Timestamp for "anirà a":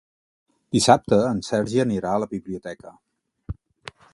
1.83-2.23